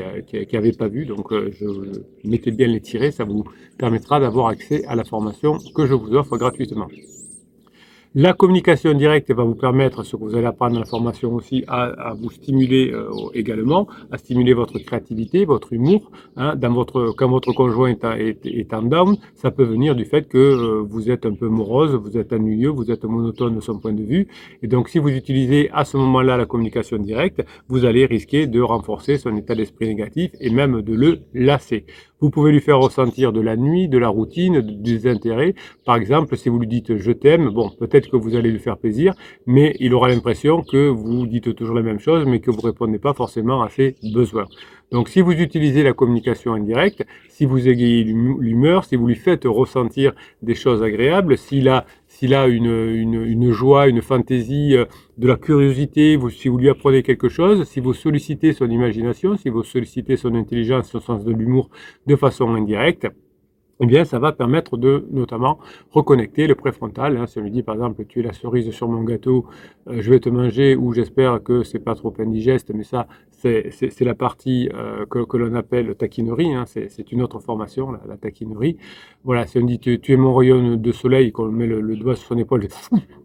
n'avaient 0.52 0.68
euh, 0.68 0.78
pas 0.78 0.88
vu, 0.88 1.04
donc 1.04 1.32
euh, 1.32 1.50
je 1.52 1.66
mettez 2.24 2.52
bien 2.52 2.68
les 2.68 2.80
tirés, 2.80 3.10
ça 3.10 3.24
vous 3.24 3.44
permettra 3.78 4.20
d'avoir 4.20 4.48
accès 4.48 4.84
à 4.84 4.94
la 4.94 5.04
formation 5.04 5.58
que 5.74 5.86
je 5.86 5.94
vous 5.94 6.14
offre 6.14 6.31
gratuitement. 6.38 6.88
La 8.14 8.34
communication 8.34 8.92
directe 8.92 9.30
va 9.30 9.42
vous 9.42 9.54
permettre, 9.54 10.02
ce 10.02 10.16
que 10.16 10.22
vous 10.22 10.36
allez 10.36 10.44
apprendre 10.44 10.74
dans 10.74 10.80
la 10.80 10.84
formation 10.84 11.34
aussi, 11.34 11.64
à, 11.66 12.12
vous 12.12 12.30
stimuler 12.30 12.90
euh, 12.92 13.08
également, 13.32 13.88
à 14.10 14.18
stimuler 14.18 14.52
votre 14.52 14.78
créativité, 14.80 15.46
votre 15.46 15.72
humour. 15.72 16.10
Hein, 16.36 16.54
dans 16.56 16.74
votre, 16.74 17.14
quand 17.16 17.30
votre 17.30 17.54
conjoint 17.54 17.88
est, 17.88 18.44
est, 18.44 18.74
en 18.74 18.82
down, 18.82 19.16
ça 19.34 19.50
peut 19.50 19.64
venir 19.64 19.94
du 19.94 20.04
fait 20.04 20.28
que 20.28 20.36
euh, 20.36 20.82
vous 20.86 21.10
êtes 21.10 21.24
un 21.24 21.32
peu 21.32 21.48
morose, 21.48 21.94
vous 21.94 22.18
êtes 22.18 22.34
ennuyeux, 22.34 22.68
vous 22.68 22.90
êtes 22.90 23.04
monotone 23.04 23.54
de 23.54 23.60
son 23.60 23.78
point 23.78 23.94
de 23.94 24.02
vue. 24.02 24.28
Et 24.62 24.66
donc, 24.66 24.90
si 24.90 24.98
vous 24.98 25.08
utilisez 25.08 25.70
à 25.72 25.86
ce 25.86 25.96
moment-là 25.96 26.36
la 26.36 26.44
communication 26.44 26.98
directe, 26.98 27.42
vous 27.68 27.86
allez 27.86 28.04
risquer 28.04 28.46
de 28.46 28.60
renforcer 28.60 29.16
son 29.16 29.34
état 29.38 29.54
d'esprit 29.54 29.86
négatif 29.86 30.32
et 30.38 30.50
même 30.50 30.82
de 30.82 30.94
le 30.94 31.20
lasser. 31.32 31.86
Vous 32.22 32.30
pouvez 32.30 32.52
lui 32.52 32.60
faire 32.60 32.78
ressentir 32.78 33.32
de 33.32 33.40
la 33.40 33.56
nuit, 33.56 33.88
de 33.88 33.98
la 33.98 34.06
routine, 34.06 34.60
des 34.60 35.08
intérêts. 35.08 35.56
Par 35.84 35.96
exemple, 35.96 36.36
si 36.36 36.48
vous 36.48 36.60
lui 36.60 36.68
dites 36.68 36.96
je 36.98 37.10
t'aime, 37.10 37.48
bon, 37.48 37.70
peut-être 37.70 38.01
que 38.08 38.16
vous 38.16 38.34
allez 38.36 38.50
lui 38.50 38.58
faire 38.58 38.76
plaisir, 38.76 39.14
mais 39.46 39.74
il 39.80 39.94
aura 39.94 40.08
l'impression 40.08 40.62
que 40.62 40.88
vous 40.88 41.26
dites 41.26 41.54
toujours 41.54 41.74
la 41.74 41.82
même 41.82 41.98
chose, 41.98 42.24
mais 42.26 42.40
que 42.40 42.50
vous 42.50 42.60
répondez 42.60 42.98
pas 42.98 43.14
forcément 43.14 43.62
à 43.62 43.68
ses 43.68 43.94
besoins. 44.02 44.46
Donc, 44.90 45.08
si 45.08 45.22
vous 45.22 45.32
utilisez 45.32 45.82
la 45.82 45.94
communication 45.94 46.52
indirecte, 46.52 47.04
si 47.28 47.46
vous 47.46 47.66
égayez 47.66 48.04
l'humeur, 48.04 48.84
si 48.84 48.96
vous 48.96 49.06
lui 49.06 49.14
faites 49.14 49.44
ressentir 49.46 50.12
des 50.42 50.54
choses 50.54 50.82
agréables, 50.82 51.38
s'il 51.38 51.68
a 51.68 51.86
a 52.30 52.46
une, 52.46 53.50
joie, 53.52 53.88
une 53.88 54.02
fantaisie, 54.02 54.76
euh, 54.76 54.84
de 55.18 55.26
la 55.26 55.36
curiosité, 55.36 56.18
si 56.30 56.48
vous 56.48 56.58
lui 56.58 56.68
apprenez 56.68 57.02
quelque 57.02 57.28
chose, 57.28 57.64
si 57.64 57.80
vous 57.80 57.94
sollicitez 57.94 58.52
son 58.52 58.70
imagination, 58.70 59.36
si 59.36 59.48
vous 59.48 59.64
sollicitez 59.64 60.16
son 60.16 60.34
intelligence, 60.34 60.90
son 60.90 61.00
sens 61.00 61.24
de 61.24 61.32
l'humour 61.32 61.68
de 62.06 62.14
façon 62.14 62.54
indirecte, 62.54 63.08
eh 63.80 63.86
bien, 63.86 64.04
ça 64.04 64.18
va 64.18 64.32
permettre 64.32 64.76
de 64.76 65.06
notamment 65.10 65.58
reconnecter 65.90 66.46
le 66.46 66.54
préfrontal. 66.54 67.16
Hein. 67.16 67.26
Si 67.26 67.38
on 67.38 67.42
lui 67.42 67.50
dit 67.50 67.62
par 67.62 67.74
exemple, 67.74 68.04
tu 68.06 68.20
es 68.20 68.22
la 68.22 68.32
cerise 68.32 68.70
sur 68.70 68.88
mon 68.88 69.02
gâteau, 69.02 69.46
euh, 69.88 70.00
je 70.00 70.10
vais 70.10 70.20
te 70.20 70.28
manger, 70.28 70.76
ou 70.76 70.92
j'espère 70.92 71.42
que 71.42 71.62
c'est 71.62 71.78
pas 71.78 71.94
trop 71.94 72.14
indigeste, 72.18 72.70
mais 72.74 72.84
ça, 72.84 73.08
c'est 73.30 74.00
la 74.00 74.14
partie 74.14 74.68
euh, 74.72 75.04
que, 75.06 75.36
l'on 75.36 75.54
appelle 75.54 75.94
taquinerie. 75.96 76.54
Hein. 76.54 76.64
C'est 76.66 77.10
une 77.10 77.22
autre 77.22 77.40
formation, 77.40 77.90
la, 77.90 78.16
taquinerie. 78.16 78.76
Voilà, 79.24 79.46
si 79.46 79.58
on 79.58 79.64
dit 79.64 79.80
tu, 79.80 79.98
tu 79.98 80.12
es 80.12 80.16
mon 80.16 80.34
rayon 80.34 80.76
de 80.76 80.92
soleil, 80.92 81.32
qu'on 81.32 81.50
met 81.50 81.66
le, 81.66 81.96
doigt 81.96 82.14
sur 82.14 82.28
son 82.28 82.38
épaule, 82.38 82.68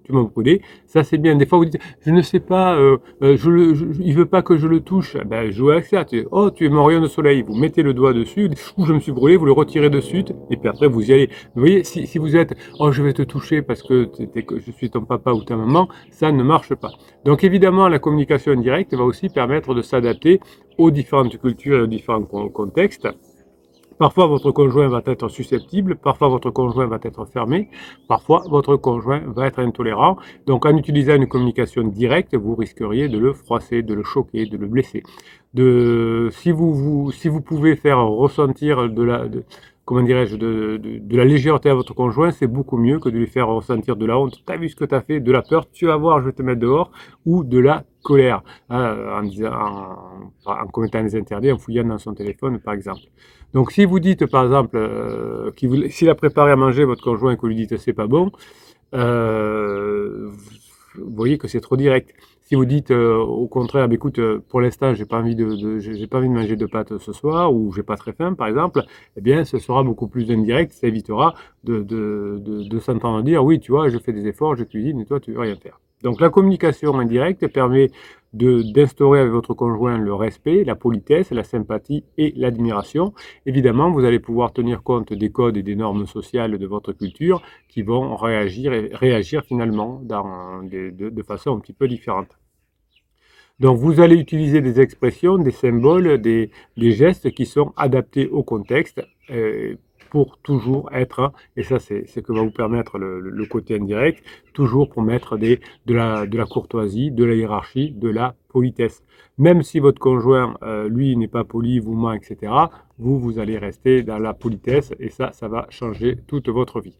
tu 0.07 0.13
m'as 0.13 0.23
brûlé. 0.23 0.61
Ça, 0.85 1.03
c'est 1.03 1.17
bien. 1.17 1.35
Des 1.35 1.45
fois, 1.45 1.57
vous 1.57 1.65
dites, 1.65 1.81
je 2.05 2.11
ne 2.11 2.21
sais 2.21 2.39
pas, 2.39 2.75
euh, 2.75 2.97
je 3.21 3.49
le, 3.49 3.73
il 3.99 4.15
veut 4.15 4.25
pas 4.25 4.41
que 4.41 4.57
je 4.57 4.67
le 4.67 4.79
touche. 4.79 5.17
Ben, 5.25 5.51
jouez 5.51 5.73
avec 5.73 5.85
ça. 5.85 6.05
Tu, 6.05 6.25
oh, 6.31 6.49
tu 6.49 6.65
es 6.65 6.69
mon 6.69 6.85
rayon 6.85 7.01
de 7.01 7.07
soleil. 7.07 7.41
Vous 7.41 7.55
mettez 7.55 7.83
le 7.83 7.93
doigt 7.93 8.13
dessus, 8.13 8.49
je 8.77 8.93
me 8.93 8.99
suis 8.99 9.11
brûlé, 9.11 9.35
vous 9.35 9.45
le 9.45 9.51
retirez 9.51 9.89
de 9.89 9.99
suite 9.99 10.33
et 10.49 10.57
puis 10.57 10.69
après 10.69 10.87
vous 10.87 11.09
y 11.09 11.13
allez. 11.13 11.27
Vous 11.55 11.61
voyez, 11.61 11.83
si, 11.83 12.07
si 12.07 12.17
vous 12.17 12.35
êtes, 12.35 12.55
oh 12.79 12.91
je 12.91 13.03
vais 13.03 13.13
te 13.13 13.21
toucher 13.21 13.61
parce 13.61 13.83
que, 13.83 14.05
que 14.05 14.59
je 14.59 14.71
suis 14.71 14.89
ton 14.89 15.01
papa 15.01 15.31
ou 15.33 15.43
ta 15.43 15.57
maman, 15.57 15.89
ça 16.11 16.31
ne 16.31 16.43
marche 16.43 16.73
pas. 16.75 16.91
Donc 17.25 17.43
évidemment, 17.43 17.89
la 17.89 17.99
communication 17.99 18.53
indirecte 18.53 18.93
va 18.93 19.03
aussi 19.03 19.29
permettre 19.29 19.73
de 19.73 19.81
s'adapter 19.81 20.39
aux 20.77 20.91
différentes 20.91 21.37
cultures 21.37 21.79
et 21.79 21.81
aux 21.81 21.87
différents 21.87 22.23
contextes. 22.23 23.07
Parfois, 23.97 24.27
votre 24.27 24.51
conjoint 24.51 24.87
va 24.89 25.01
être 25.05 25.27
susceptible, 25.27 25.95
parfois 25.95 26.27
votre 26.29 26.51
conjoint 26.51 26.85
va 26.85 26.99
être 27.01 27.25
fermé, 27.25 27.69
parfois 28.07 28.43
votre 28.47 28.75
conjoint 28.75 29.21
va 29.25 29.47
être 29.47 29.59
intolérant. 29.59 30.17
Donc, 30.45 30.65
en 30.67 30.77
utilisant 30.77 31.15
une 31.15 31.27
communication 31.27 31.83
directe, 31.83 32.35
vous 32.35 32.55
risqueriez 32.55 33.09
de 33.09 33.17
le 33.17 33.33
froisser, 33.33 33.81
de 33.81 33.93
le 33.95 34.03
choquer, 34.03 34.45
de 34.45 34.57
le 34.57 34.67
blesser. 34.67 35.03
De, 35.55 36.29
si 36.31 36.51
vous, 36.51 36.73
vous 36.73 37.11
si 37.11 37.27
vous 37.27 37.41
pouvez 37.41 37.75
faire 37.75 37.99
ressentir 38.05 38.87
de 38.89 39.03
la, 39.03 39.25
comment 39.87 40.03
dirais-je, 40.03 40.35
de, 40.35 40.77
de, 40.77 41.17
la 41.17 41.23
légèreté 41.23 41.69
à 41.69 41.73
votre 41.73 41.95
conjoint, 41.95 42.31
c'est 42.31 42.45
beaucoup 42.45 42.77
mieux 42.77 42.99
que 42.99 43.07
de 43.07 43.17
lui 43.17 43.25
faire 43.25 43.47
ressentir 43.47 43.95
de 43.95 44.05
la 44.05 44.19
honte. 44.19 44.43
T'as 44.45 44.57
vu 44.57 44.67
ce 44.67 44.75
que 44.75 44.83
t'as 44.85 45.01
fait, 45.01 45.21
de 45.21 45.31
la 45.31 45.41
peur, 45.41 45.71
tu 45.71 45.85
vas 45.85 45.95
voir, 45.95 46.19
je 46.19 46.25
vais 46.25 46.33
te 46.33 46.41
mettre 46.43 46.59
dehors, 46.59 46.91
ou 47.25 47.45
de 47.45 47.57
la 47.57 47.85
hein, 48.11 48.41
en, 48.69 49.23
en, 50.45 50.67
commettant 50.67 51.03
des 51.03 51.15
interdits, 51.15 51.51
en 51.51 51.57
fouillant 51.57 51.85
dans 51.85 51.97
son 51.97 52.13
téléphone, 52.13 52.59
par 52.59 52.73
exemple. 52.73 53.01
Donc, 53.53 53.71
si 53.71 53.85
vous 53.85 53.99
dites, 53.99 54.25
par 54.25 54.43
exemple, 54.43 54.77
euh, 54.77 55.51
s'il 55.89 56.09
a 56.09 56.15
préparé 56.15 56.51
à 56.51 56.55
manger 56.55 56.83
votre 56.85 57.03
conjoint 57.03 57.31
et 57.33 57.35
que 57.35 57.41
vous 57.41 57.47
lui 57.47 57.55
dites 57.55 57.77
c'est 57.77 57.93
pas 57.93 58.07
bon, 58.07 58.31
vous 60.95 61.15
voyez 61.15 61.37
que 61.37 61.47
c'est 61.47 61.61
trop 61.61 61.77
direct. 61.77 62.13
Si 62.41 62.55
vous 62.55 62.65
dites 62.65 62.91
au 62.91 63.47
contraire, 63.47 63.87
bah, 63.89 63.95
écoute, 63.95 64.19
pour 64.49 64.61
l'instant, 64.61 64.93
j'ai 64.93 65.05
pas 65.05 65.17
envie 65.19 65.35
de, 65.35 65.79
j'ai 65.79 66.07
pas 66.07 66.19
envie 66.19 66.29
de 66.29 66.33
manger 66.33 66.55
de 66.55 66.65
pâtes 66.65 66.97
ce 66.97 67.11
soir, 67.11 67.53
ou 67.53 67.73
j'ai 67.73 67.83
pas 67.83 67.97
très 67.97 68.13
faim, 68.13 68.33
par 68.33 68.47
exemple, 68.47 68.83
eh 69.17 69.21
bien, 69.21 69.43
ce 69.43 69.57
sera 69.59 69.83
beaucoup 69.83 70.07
plus 70.07 70.31
indirect. 70.31 70.71
Ça 70.71 70.87
évitera 70.87 71.33
de, 71.63 71.81
de, 71.83 72.39
de 72.39 72.79
s'entendre 72.79 73.21
dire, 73.23 73.43
oui, 73.43 73.59
tu 73.59 73.71
vois, 73.71 73.89
je 73.89 73.97
fais 73.97 74.13
des 74.13 74.27
efforts, 74.27 74.55
je 74.55 74.63
cuisine, 74.63 74.99
et 75.01 75.05
toi, 75.05 75.19
tu 75.19 75.33
veux 75.33 75.39
rien 75.41 75.55
faire. 75.57 75.79
Donc 76.03 76.21
la 76.21 76.29
communication 76.29 76.99
indirecte 76.99 77.47
permet 77.47 77.89
d'instaurer 78.33 79.21
avec 79.21 79.31
votre 79.31 79.53
conjoint 79.53 79.97
le 79.97 80.13
respect, 80.13 80.63
la 80.63 80.75
politesse, 80.75 81.31
la 81.31 81.43
sympathie 81.43 82.03
et 82.17 82.33
l'admiration. 82.35 83.13
Évidemment, 83.45 83.89
vous 83.89 84.05
allez 84.05 84.19
pouvoir 84.19 84.53
tenir 84.53 84.83
compte 84.83 85.13
des 85.13 85.31
codes 85.31 85.57
et 85.57 85.63
des 85.63 85.75
normes 85.75 86.05
sociales 86.05 86.57
de 86.57 86.67
votre 86.67 86.93
culture 86.93 87.41
qui 87.67 87.81
vont 87.81 88.15
réagir, 88.15 88.71
réagir 88.93 89.43
finalement 89.43 90.01
de, 90.03 91.23
façon 91.23 91.55
un 91.55 91.59
petit 91.59 91.73
peu 91.73 91.87
différente. 91.87 92.37
Donc 93.59 93.79
vous 93.79 93.99
allez 94.01 94.17
utiliser 94.17 94.61
des 94.61 94.79
expressions, 94.79 95.39
des 95.39 95.51
symboles, 95.51 96.21
des, 96.21 96.51
gestes 96.77 97.31
qui 97.31 97.47
sont 97.47 97.73
adaptés 97.75 98.27
au 98.27 98.43
contexte 98.43 99.01
euh, 99.31 99.77
pour 100.09 100.37
toujours 100.39 100.89
être, 100.93 101.31
et 101.55 101.63
ça 101.63 101.79
c'est 101.79 102.07
ce 102.07 102.19
que 102.19 102.33
va 102.33 102.41
vous 102.41 102.51
permettre 102.51 102.97
le, 102.97 103.45
côté 103.45 103.75
indirect, 103.75 104.23
toujours 104.53 104.89
pour 104.89 105.01
mettre 105.01 105.37
des, 105.37 105.59
de, 105.85 105.93
la, 105.93 106.45
courtoisie, 106.45 107.11
de 107.11 107.23
la 107.23 107.35
hiérarchie, 107.35 107.91
de 107.91 108.09
la 108.09 108.35
politesse. 108.49 109.03
Même 109.37 109.61
si 109.61 109.79
votre 109.79 109.99
conjoint, 109.99 110.55
euh, 110.63 110.89
lui, 110.89 111.15
n'est 111.15 111.27
pas 111.27 111.43
poli, 111.43 111.79
vous 111.79 111.93
ment, 111.93 112.13
etc., 112.13 112.51
vous, 112.97 113.19
vous 113.19 113.39
allez 113.39 113.57
rester 113.57 114.03
dans 114.03 114.17
la 114.19 114.33
politesse, 114.33 114.93
et 114.99 115.09
ça, 115.09 115.31
ça 115.31 115.47
va 115.47 115.67
changer 115.69 116.17
toute 116.27 116.49
votre 116.49 116.81
vie. 116.81 116.97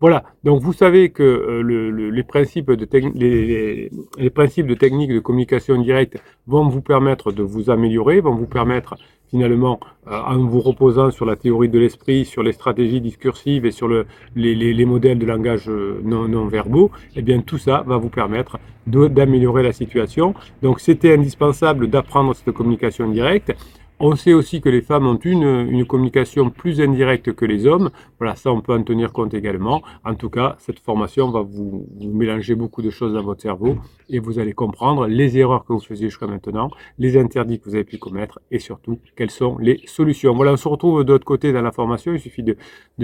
Voilà, 0.00 0.24
donc 0.44 0.62
vous 0.62 0.72
savez 0.72 1.10
que 1.10 1.22
euh, 1.22 2.10
les, 2.10 2.22
principes 2.22 2.70
de 2.70 2.88
les, 3.14 3.90
les, 4.16 4.30
principes 4.30 4.66
de 4.66 4.74
technique 4.74 5.12
de 5.12 5.18
communication 5.18 5.78
directe 5.82 6.16
vont 6.46 6.66
vous 6.68 6.80
permettre 6.80 7.32
de 7.32 7.42
vous 7.42 7.68
améliorer, 7.68 8.22
vont 8.22 8.34
vous 8.34 8.46
permettre 8.46 8.94
finalement, 9.30 9.80
euh, 10.08 10.20
en 10.20 10.38
vous 10.38 10.60
reposant 10.60 11.10
sur 11.10 11.24
la 11.24 11.36
théorie 11.36 11.68
de 11.68 11.78
l'esprit, 11.78 12.24
sur 12.24 12.42
les 12.42 12.52
stratégies 12.52 13.00
discursives 13.00 13.64
et 13.64 13.70
sur 13.70 13.88
le, 13.88 14.06
les, 14.34 14.54
les, 14.54 14.84
modèles 14.84 15.18
de 15.18 15.26
langage 15.26 15.68
euh, 15.68 16.00
non, 16.04 16.28
non 16.28 16.46
verbaux, 16.46 16.90
eh 17.16 17.22
bien 17.22 17.40
tout 17.40 17.58
ça 17.58 17.84
va 17.86 17.96
vous 17.96 18.08
permettre 18.08 18.58
d'améliorer 18.86 19.62
la 19.62 19.72
situation. 19.72 20.34
Donc 20.62 20.80
c'était 20.80 21.14
indispensable 21.14 21.88
d'apprendre 21.88 22.34
cette 22.34 22.52
communication 22.52 23.08
directe. 23.08 23.54
On 24.02 24.16
sait 24.16 24.32
aussi 24.32 24.62
que 24.62 24.70
les 24.70 24.80
femmes 24.80 25.06
ont 25.06 25.18
une, 25.18 25.84
communication 25.84 26.48
plus 26.48 26.80
indirecte 26.80 27.34
que 27.34 27.44
les 27.44 27.66
hommes. 27.66 27.90
Voilà, 28.20 28.36
ça 28.36 28.52
on 28.52 28.60
peut 28.60 28.74
en 28.74 28.82
tenir 28.82 29.14
compte 29.14 29.32
également. 29.32 29.80
En 30.04 30.14
tout 30.14 30.28
cas, 30.28 30.56
cette 30.58 30.78
formation 30.78 31.30
va 31.30 31.40
vous, 31.40 31.86
mélanger 32.00 32.54
beaucoup 32.54 32.82
de 32.82 32.90
choses 32.90 33.14
dans 33.14 33.22
votre 33.22 33.40
cerveau 33.40 33.78
et 34.10 34.18
vous 34.18 34.38
allez 34.38 34.52
comprendre 34.52 35.06
les 35.06 35.38
erreurs 35.38 35.64
que 35.64 35.72
vous 35.72 35.80
faisiez 35.80 36.10
jusqu'à 36.10 36.26
maintenant, 36.26 36.70
les 36.98 37.16
interdits 37.16 37.58
que 37.58 37.64
vous 37.64 37.74
avez 37.74 37.84
pu 37.84 37.96
commettre 37.96 38.38
et 38.50 38.58
surtout 38.58 38.98
quelles 39.16 39.30
sont 39.30 39.56
les 39.56 39.80
solutions. 39.86 40.34
Voilà, 40.34 40.52
on 40.52 40.58
se 40.58 40.68
retrouve 40.68 41.02
de 41.02 41.12
l'autre 41.12 41.24
côté 41.24 41.50
dans 41.54 41.62
la 41.62 41.72
formation. 41.72 42.12
Il 42.12 42.20
suffit 42.20 42.42
de, 42.42 42.56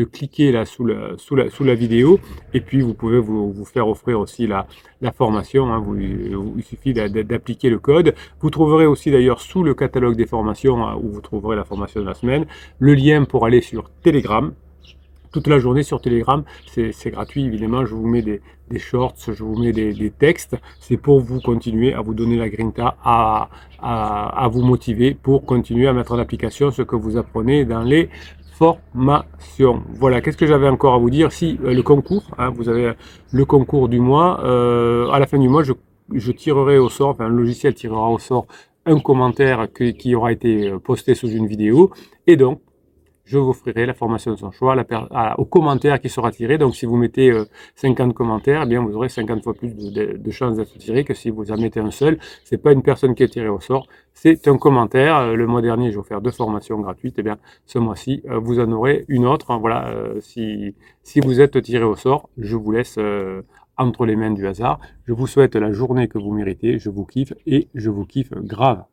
cliquer 0.04 0.52
là 0.52 0.66
sous 0.66 0.84
la, 0.84 1.74
vidéo 1.74 2.20
et 2.52 2.60
puis 2.60 2.82
vous 2.82 2.92
pouvez 2.92 3.18
vous, 3.18 3.64
faire 3.64 3.88
offrir 3.88 4.20
aussi 4.20 4.46
la, 4.46 4.66
formation. 5.14 5.72
Hein. 5.72 5.82
Il 5.98 6.62
suffit 6.62 6.92
d'appliquer 6.92 7.70
le 7.70 7.78
code. 7.78 8.14
Vous 8.40 8.50
trouverez 8.50 8.84
aussi 8.84 9.10
d'ailleurs 9.10 9.40
sous 9.40 9.62
le 9.62 9.72
catalogue 9.72 10.16
des 10.16 10.26
formations 10.26 10.76
où 11.02 11.08
vous 11.08 11.22
trouverez 11.22 11.56
la 11.56 11.64
formation 11.64 12.02
de 12.02 12.06
la 12.06 12.14
semaine. 12.14 12.44
Le 12.78 12.92
lien 12.92 13.24
pour 13.24 13.46
aller 13.46 13.62
sur 13.62 13.88
Telegram. 14.02 14.52
Toute 15.32 15.46
la 15.46 15.58
journée 15.58 15.82
sur 15.82 16.00
Telegram, 16.00 16.44
c'est 16.66 17.10
gratuit 17.10 17.44
évidemment. 17.44 17.84
Je 17.84 17.94
vous 17.94 18.06
mets 18.06 18.22
des, 18.22 18.40
shorts, 18.78 19.14
je 19.28 19.42
vous 19.42 19.56
mets 19.56 19.72
des, 19.72 20.10
textes. 20.10 20.56
C'est 20.80 20.96
pour 20.96 21.20
vous 21.20 21.40
continuer 21.40 21.94
à 21.94 22.00
vous 22.00 22.14
donner 22.14 22.36
la 22.36 22.48
grinta, 22.48 22.96
à, 23.02 24.48
vous 24.50 24.62
motiver 24.62 25.14
pour 25.14 25.44
continuer 25.44 25.88
à 25.88 25.92
mettre 25.92 26.12
en 26.12 26.18
application 26.18 26.70
ce 26.70 26.82
que 26.82 26.96
vous 26.96 27.16
apprenez 27.16 27.64
dans 27.64 27.82
les 27.82 28.08
formations. 28.52 29.82
Voilà, 29.94 30.20
qu'est-ce 30.20 30.36
que 30.36 30.46
j'avais 30.46 30.68
encore 30.68 30.94
à 30.94 30.98
vous 30.98 31.10
dire? 31.10 31.30
Si 31.30 31.58
euh, 31.62 31.74
le 31.74 31.82
concours, 31.82 32.24
hein, 32.38 32.50
vous 32.50 32.70
avez 32.70 32.92
le 33.30 33.44
concours 33.44 33.88
du 33.88 34.00
mois, 34.00 34.40
euh, 34.44 35.10
à 35.10 35.18
la 35.18 35.26
fin 35.26 35.38
du 35.38 35.48
mois, 35.48 35.62
je, 35.62 36.32
tirerai 36.32 36.78
au 36.78 36.88
sort, 36.88 37.10
enfin 37.10 37.28
le 37.28 37.36
logiciel 37.36 37.74
tirera 37.74 38.08
au 38.08 38.18
sort 38.18 38.46
un 38.86 38.98
commentaire 39.00 39.66
qui 39.72 40.14
aura 40.14 40.32
été 40.32 40.72
posté 40.82 41.14
sous 41.14 41.28
une 41.28 41.46
vidéo. 41.46 41.90
Et 42.26 42.36
donc, 42.36 42.60
je 43.26 43.38
vous 43.38 43.50
offrirai 43.50 43.84
la 43.86 43.94
formation 43.94 44.30
de 44.30 44.36
son 44.36 44.50
choix 44.52 44.76
au 45.36 45.44
commentaire 45.44 46.00
qui 46.00 46.08
sera 46.08 46.30
tiré. 46.30 46.58
Donc, 46.58 46.74
si 46.74 46.86
vous 46.86 46.96
mettez 46.96 47.32
50 47.74 48.10
euh, 48.10 48.12
commentaires, 48.12 48.62
eh 48.64 48.66
bien, 48.66 48.80
vous 48.80 48.94
aurez 48.94 49.08
50 49.08 49.42
fois 49.42 49.52
plus 49.52 49.74
de, 49.74 50.30
chances 50.30 50.56
d'être 50.56 50.78
tiré 50.78 51.04
que 51.04 51.12
si 51.12 51.30
vous 51.30 51.50
en 51.50 51.56
mettez 51.56 51.80
un 51.80 51.90
seul. 51.90 52.18
C'est 52.44 52.62
pas 52.62 52.72
une 52.72 52.82
personne 52.82 53.14
qui 53.14 53.24
est 53.24 53.28
tirée 53.28 53.48
au 53.48 53.60
sort, 53.60 53.86
c'est 54.14 54.48
un 54.48 54.56
commentaire. 54.56 55.16
Euh, 55.18 55.34
le 55.34 55.46
mois 55.46 55.60
dernier, 55.60 55.90
j'ai 55.90 55.98
offert 55.98 56.20
deux 56.20 56.30
formations 56.30 56.80
gratuites. 56.80 57.16
Eh 57.18 57.22
bien, 57.22 57.38
ce 57.66 57.78
mois-ci, 57.78 58.22
vous 58.26 58.60
en 58.60 58.70
aurez 58.72 59.04
une 59.08 59.26
autre. 59.26 59.56
Voilà, 59.58 59.92
si, 60.20 60.74
si 61.02 61.20
vous 61.20 61.40
êtes 61.40 61.60
tiré 61.62 61.84
au 61.84 61.96
sort, 61.96 62.30
je 62.38 62.56
vous 62.56 62.72
laisse 62.72 62.98
entre 63.76 64.06
les 64.06 64.16
mains 64.16 64.30
du 64.30 64.46
hasard. 64.46 64.78
Je 65.04 65.12
vous 65.12 65.26
souhaite 65.26 65.56
la 65.56 65.72
journée 65.72 66.08
que 66.08 66.18
vous 66.18 66.32
méritez, 66.32 66.78
je 66.78 66.90
vous 66.90 67.04
kiffe 67.04 67.32
et 67.46 67.68
je 67.74 67.90
vous 67.90 68.04
kiffe 68.04 68.32
grave. 68.32 68.84